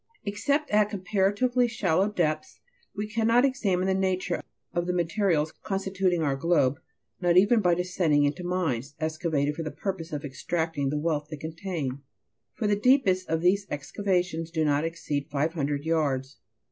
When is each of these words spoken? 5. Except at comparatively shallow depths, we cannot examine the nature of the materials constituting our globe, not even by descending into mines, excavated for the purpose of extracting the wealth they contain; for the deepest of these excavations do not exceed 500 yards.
5. 0.21 0.21
Except 0.25 0.71
at 0.71 0.89
comparatively 0.89 1.67
shallow 1.67 2.09
depths, 2.09 2.59
we 2.95 3.05
cannot 3.07 3.45
examine 3.45 3.85
the 3.85 3.93
nature 3.93 4.41
of 4.73 4.87
the 4.87 4.93
materials 4.93 5.51
constituting 5.61 6.23
our 6.23 6.35
globe, 6.35 6.79
not 7.21 7.37
even 7.37 7.59
by 7.59 7.75
descending 7.75 8.23
into 8.23 8.43
mines, 8.43 8.95
excavated 8.99 9.53
for 9.55 9.61
the 9.61 9.69
purpose 9.69 10.11
of 10.11 10.25
extracting 10.25 10.89
the 10.89 10.97
wealth 10.97 11.27
they 11.29 11.37
contain; 11.37 11.99
for 12.55 12.65
the 12.65 12.75
deepest 12.75 13.29
of 13.29 13.41
these 13.41 13.67
excavations 13.69 14.49
do 14.49 14.65
not 14.65 14.83
exceed 14.83 15.29
500 15.29 15.85
yards. 15.85 16.37